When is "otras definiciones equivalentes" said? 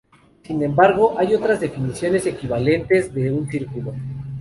1.35-3.13